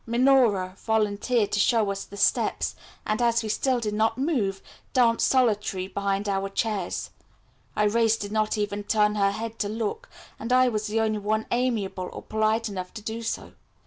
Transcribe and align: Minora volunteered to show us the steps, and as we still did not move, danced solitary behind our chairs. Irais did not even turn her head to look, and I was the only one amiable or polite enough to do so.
Minora 0.07 0.75
volunteered 0.79 1.51
to 1.51 1.59
show 1.59 1.91
us 1.91 2.05
the 2.05 2.17
steps, 2.17 2.73
and 3.05 3.21
as 3.21 3.43
we 3.43 3.49
still 3.49 3.79
did 3.79 3.93
not 3.93 4.17
move, 4.17 4.59
danced 4.93 5.27
solitary 5.27 5.87
behind 5.87 6.27
our 6.27 6.49
chairs. 6.49 7.11
Irais 7.77 8.19
did 8.19 8.31
not 8.31 8.57
even 8.57 8.83
turn 8.83 9.13
her 9.13 9.29
head 9.29 9.59
to 9.59 9.69
look, 9.69 10.09
and 10.39 10.51
I 10.51 10.69
was 10.69 10.87
the 10.87 10.99
only 10.99 11.19
one 11.19 11.45
amiable 11.51 12.09
or 12.13 12.23
polite 12.23 12.67
enough 12.67 12.91
to 12.95 13.03
do 13.03 13.21
so. 13.21 13.53